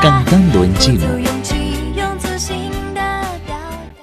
[0.00, 1.06] Cantando en chino.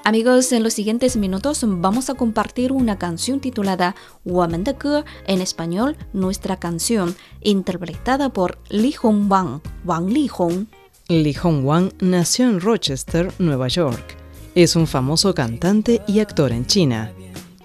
[0.03, 5.41] Amigos, en los siguientes minutos vamos a compartir una canción titulada Woman de Ge, en
[5.41, 10.67] español Nuestra canción, interpretada por Li Hong Wang, Wang Li Hong.
[11.07, 14.17] Li Hong Wang nació en Rochester, Nueva York.
[14.55, 17.11] Es un famoso cantante y actor en China.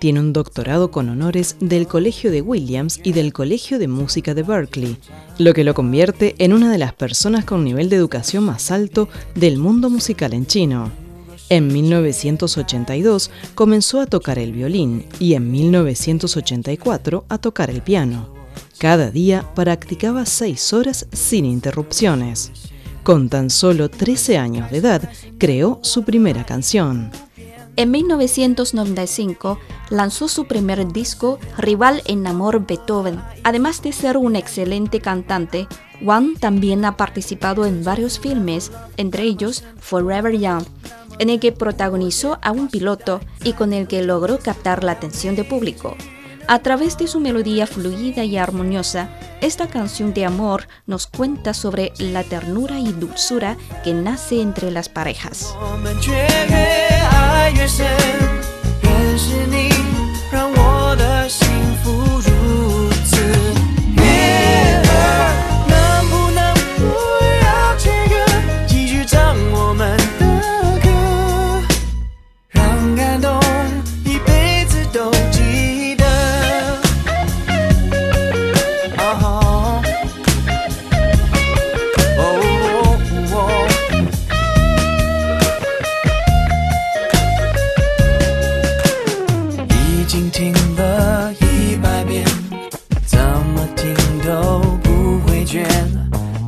[0.01, 4.43] Tiene un doctorado con honores del Colegio de Williams y del Colegio de Música de
[4.43, 4.97] Berkeley,
[5.37, 9.11] lo que lo convierte en una de las personas con nivel de educación más alto
[9.35, 10.91] del mundo musical en chino.
[11.51, 18.33] En 1982 comenzó a tocar el violín y en 1984 a tocar el piano.
[18.79, 22.53] Cada día practicaba seis horas sin interrupciones.
[23.03, 27.11] Con tan solo 13 años de edad, creó su primera canción.
[27.81, 33.23] En 1995 lanzó su primer disco, Rival en Amor Beethoven.
[33.43, 35.67] Además de ser un excelente cantante,
[36.03, 40.65] Wang también ha participado en varios filmes, entre ellos Forever Young,
[41.21, 45.35] en el que protagonizó a un piloto y con el que logró captar la atención
[45.35, 45.97] del público.
[46.49, 49.09] A través de su melodía fluida y armoniosa,
[49.41, 54.91] esta canción de amor nos cuenta sobre la ternura y dulzura que nace entre las
[54.91, 55.55] parejas.
[57.41, 58.40] 爱越深。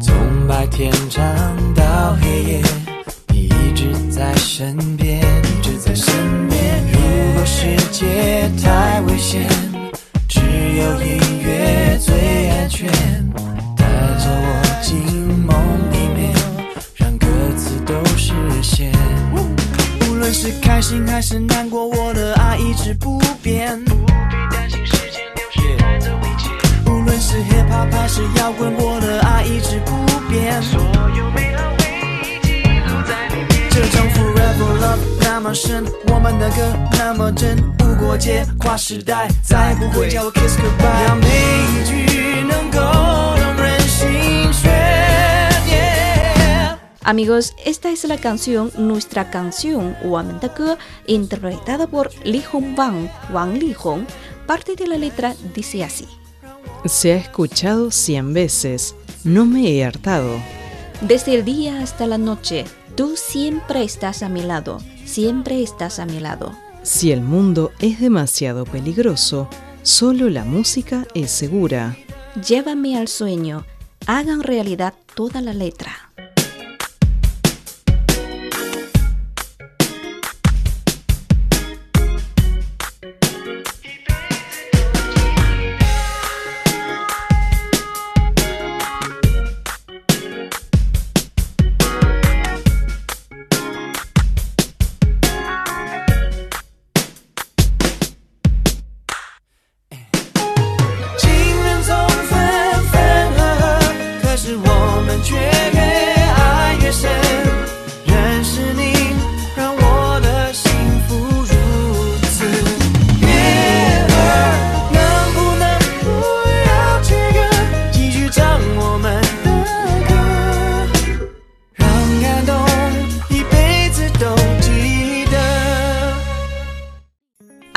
[0.01, 1.25] 从白天唱
[1.75, 2.63] 到黑夜
[3.31, 6.15] 你一直在身边一直在身
[6.49, 6.81] 边。
[6.93, 9.45] 如果世界太危险
[10.29, 12.89] 只有音乐最安全
[13.77, 13.85] 带
[14.21, 14.97] 着我进
[15.37, 15.57] 梦
[15.91, 16.33] 里面
[16.95, 17.27] 让歌
[17.57, 18.93] 词都实现
[20.09, 23.83] 无论是开心还是难过我的爱一直不变。
[47.05, 54.07] Amigos, esta es la canción Nuestra canción Ge, interpretada por Li Hong Wang, Wang Li Hong.
[54.47, 56.09] Parte de la letra dice así.
[56.85, 60.41] Se ha escuchado cien veces, no me he hartado.
[61.01, 62.65] Desde el día hasta la noche,
[62.97, 66.53] tú siempre estás a mi lado, siempre estás a mi lado.
[66.83, 69.49] Si el mundo es demasiado peligroso,
[69.83, 71.97] solo la música es segura.
[72.49, 73.65] Llévame al sueño,
[74.07, 76.12] hagan realidad toda la letra.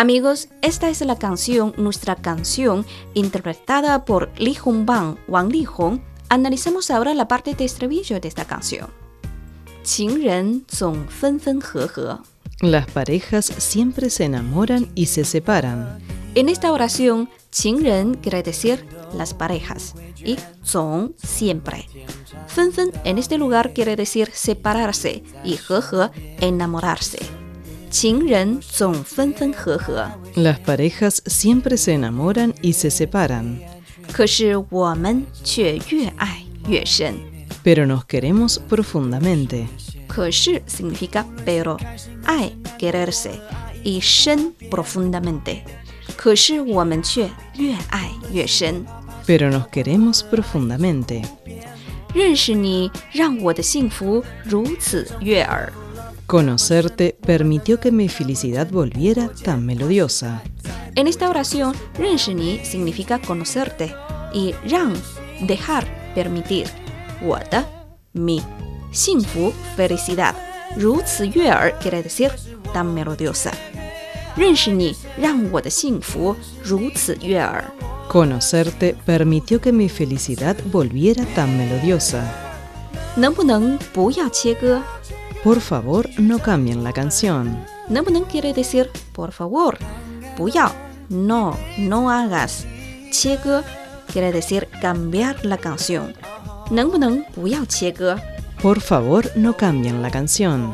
[0.05, 2.85] Amigos, esta es la canción, nuestra canción,
[3.15, 5.99] interpretada por Li Hongbang, Wang Li Hong.
[6.29, 8.89] Analicemos ahora la parte de estribillo de esta canción.
[12.61, 15.99] Las parejas siempre se enamoran y se separan.
[16.33, 21.87] En esta oración, Qingren quiere decir las parejas y Zong siempre.
[22.47, 22.71] Fen
[23.03, 27.19] en este lugar quiere decir separarse y He enamorarse.
[30.35, 33.74] Las parejas siempre se enamoran y se separan.
[37.62, 39.68] Pero nos queremos profundamente.
[40.66, 41.76] significa pero,
[42.24, 43.40] ai, quererse,
[43.84, 45.64] y shen, profundamente.
[49.26, 51.22] pero nos queremos profundamente.
[52.14, 55.72] 认识你让我的幸福如此悦耳。
[56.26, 60.42] Conocerte permitió que mi felicidad volviera tan melodiosa.
[60.94, 63.94] En esta oración, 认识你 significa conocerte
[64.32, 64.92] y 让
[65.46, 65.84] dejar,
[66.14, 66.66] permitir.
[67.22, 67.64] 我的
[68.14, 68.42] mi
[68.92, 70.34] 幸福 felicidad
[70.76, 72.30] 如此悦耳 quiere decir
[72.72, 73.52] tan melodiosa.
[74.36, 77.64] 认识你让我的幸福如此悦耳。
[78.08, 82.22] Conocerte permitió que mi felicidad volviera tan melodiosa.
[83.16, 84.80] 能不能不要切割？
[85.44, 87.64] Por favor, no cambien la canción.
[87.88, 89.78] 能不能 quiere decir por favor，
[90.36, 90.70] 不要，
[91.08, 92.64] no no hagas。
[93.10, 93.62] 切割
[94.12, 96.12] quiere decir cambiar la canción。
[96.70, 98.18] 能不能不要切割？
[98.62, 100.72] Por favor, no cambien la canción.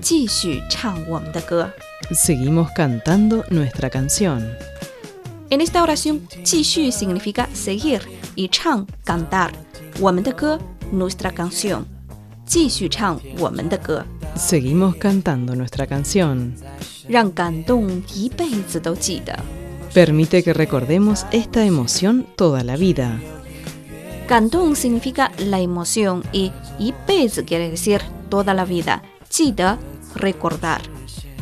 [0.00, 1.70] 继续唱我们的歌。
[2.12, 4.42] Seguimos cantando nuestra canción.
[5.48, 8.02] En esta oración，继续 significa seguir
[8.34, 9.52] y 唱 cantar
[10.00, 10.58] 我们的歌
[10.92, 11.84] nuestra canción。
[12.46, 14.04] 继续唱我们的歌，
[14.36, 16.52] Seguimos cantando nuestra canción.
[17.08, 19.38] 让感动一辈子都记得。
[19.94, 23.18] Permite que recordemos esta emoción toda la vida.
[24.26, 28.00] 感动 significa la emoción y 一辈子 quiere decir
[28.30, 29.02] toda la vida。
[29.28, 29.76] 记得
[30.16, 30.78] recordar，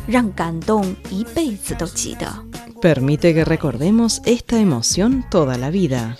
[0.07, 2.27] 让感动一辈子都记得。
[2.81, 6.17] Permite que recordemos esta emoción toda la vida.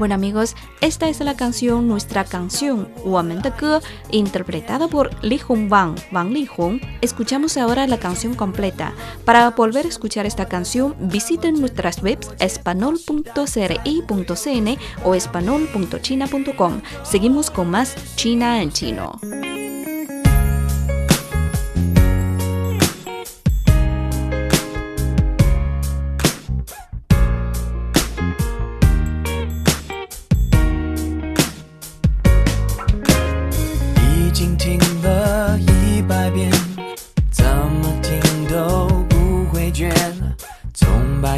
[0.00, 3.52] Bueno amigos, esta es la canción Nuestra canción, Woman de
[4.10, 6.80] interpretada por Li Hong Wang, Wang Li Hong.
[7.02, 8.94] Escuchamos ahora la canción completa.
[9.26, 16.80] Para volver a escuchar esta canción, visiten nuestras webs espanol.cri.cn o espanol.china.com.
[17.02, 19.20] Seguimos con más China en chino.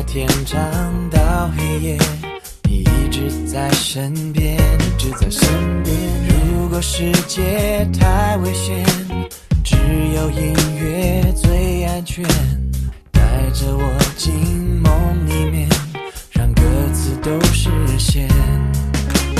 [0.02, 0.60] 白天唱
[1.10, 1.98] 到黑夜，
[2.64, 5.48] 你一直在身边，一直在身
[5.84, 5.96] 边。
[6.28, 8.84] 如果世界太危险，
[9.62, 9.76] 只
[10.12, 12.24] 有音乐最安全。
[13.12, 13.22] 带
[13.54, 14.34] 着我进
[14.82, 14.92] 梦
[15.24, 15.68] 里面，
[16.32, 16.62] 让歌
[16.92, 18.28] 词都实现。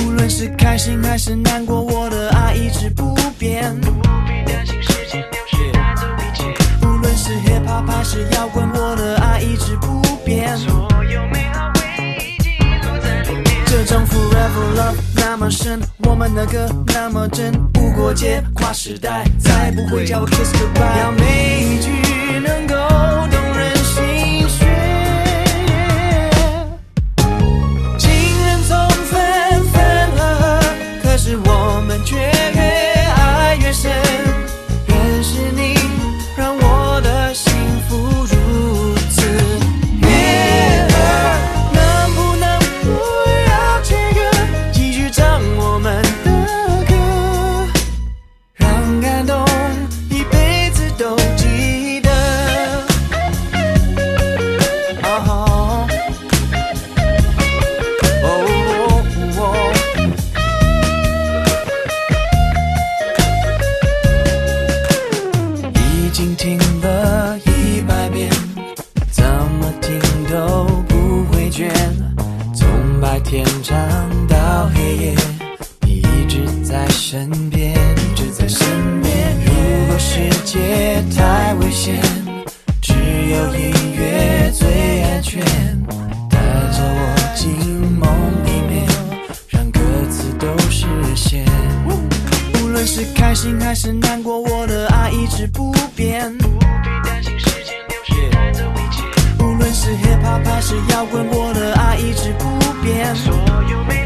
[0.06, 3.74] 无论是开心还是难过，我的爱一直不变。
[3.80, 6.44] 不必担心时间流逝带走一切。
[6.86, 10.56] 无论是 hip hop 还是摇滚，我的爱一直不变。
[10.56, 11.80] 所有美好回
[12.16, 12.50] 忆记
[12.82, 13.44] 录在里面。
[13.66, 21.00] 这张 forever love 那么深，我们的歌那么真，无国界，跨时代，再不会叫我 kiss goodbye。
[21.00, 21.90] 要每一句
[22.38, 22.74] 能够
[81.10, 82.00] 太危险，
[82.80, 85.40] 只有音乐最安全。
[86.28, 86.38] 带
[86.72, 87.48] 着我进
[87.98, 88.08] 梦
[88.44, 88.86] 里面，
[89.48, 89.80] 让歌
[90.10, 91.44] 词都实现。
[92.62, 96.36] 无论是开心还是难过，我的爱一直不变。
[96.38, 99.02] 不必担心时间流逝带走一切。
[99.42, 103.14] 无论是 hip hop 还是摇滚，我的爱一直不变。
[103.14, 103.34] 所
[103.70, 104.01] 有美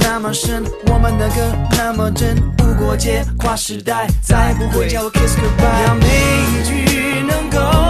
[0.00, 5.84] 那么深，我们的歌那么真，无国界，跨时代，再不会叫我 kiss goodbye。
[5.86, 7.87] 让每一句能够